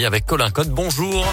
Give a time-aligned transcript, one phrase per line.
[0.00, 1.26] Et avec Colin Code, bonjour.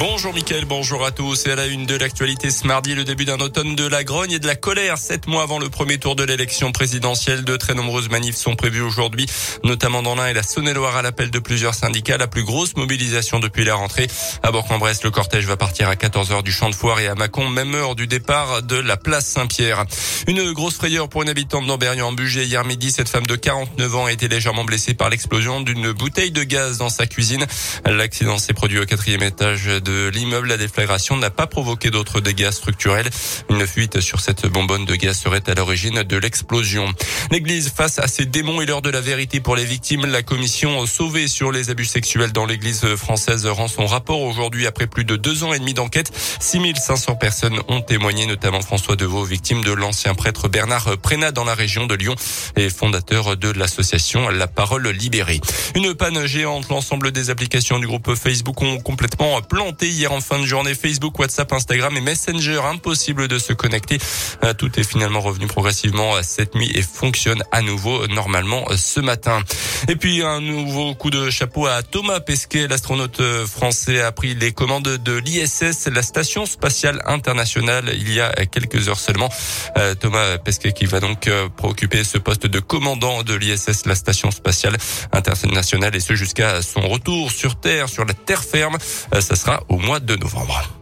[0.00, 1.46] Bonjour Mickaël, bonjour à tous.
[1.46, 4.32] Et à la une de l'actualité ce mardi, le début d'un automne de la grogne
[4.32, 4.96] et de la colère.
[4.96, 8.80] Sept mois avant le premier tour de l'élection présidentielle, de très nombreuses manifs sont prévues
[8.80, 9.26] aujourd'hui,
[9.62, 12.16] notamment dans l'Ain et la Saône-et-Loire à l'appel de plusieurs syndicats.
[12.16, 14.06] La plus grosse mobilisation depuis la rentrée.
[14.42, 17.50] À Bourg-en-Bresse, le cortège va partir à 14h du champ de foire et à Mâcon,
[17.50, 19.84] même heure du départ de la place Saint-Pierre.
[20.26, 22.46] Une grosse frayeur pour une habitante d'Amberieu en budget.
[22.46, 26.30] Hier midi, cette femme de 49 ans a été légèrement blessée par l'explosion d'une bouteille
[26.30, 27.44] de gaz dans sa cuisine.
[27.84, 30.48] L'accident s'est produit au quatrième étage de l'immeuble.
[30.48, 33.08] La déflagration n'a pas provoqué d'autres dégâts structurels.
[33.48, 36.86] Une fuite sur cette bonbonne de gaz serait à l'origine de l'explosion.
[37.30, 40.06] L'église face à ces démons et l'heure de la vérité pour les victimes.
[40.06, 44.86] La commission sauvée sur les abus sexuels dans l'église française rend son rapport aujourd'hui après
[44.86, 46.12] plus de deux ans et demi d'enquête.
[46.40, 51.54] 6500 personnes ont témoigné, notamment François Deveau, victime de l'ancien prêtre Bernard Prénat dans la
[51.54, 52.14] région de Lyon
[52.56, 55.40] et fondateur de l'association La Parole Libérée.
[55.74, 56.68] Une panne géante.
[56.68, 60.74] L'ensemble des applications du groupe Facebook ont complètement planté hier en fin de journée.
[60.74, 63.98] Facebook, WhatsApp, Instagram et Messenger, impossible de se connecter.
[64.42, 69.40] Euh, tout est finalement revenu progressivement cette nuit et fonctionne à nouveau normalement ce matin.
[69.88, 74.50] Et puis un nouveau coup de chapeau à Thomas Pesquet, l'astronaute français a pris les
[74.50, 79.28] commandes de l'ISS, la station spatiale internationale, il y a quelques heures seulement.
[79.76, 83.94] Euh, Thomas Pesquet qui va donc euh, préoccuper ce poste de commandant de l'ISS, la
[83.94, 84.76] station spatiale
[85.12, 88.78] internationale, et ce jusqu'à son retour sur Terre, sur la terre ferme.
[89.20, 90.79] Ça sera au mois de novembre.